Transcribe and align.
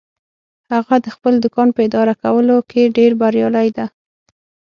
هغه 0.71 0.95
د 1.05 1.07
خپل 1.15 1.33
دوکان 1.43 1.67
په 1.75 1.79
اداره 1.87 2.13
کولو 2.23 2.57
کې 2.69 2.93
ډیر 2.97 3.11
بریالی 3.21 3.67
ده 3.77 3.85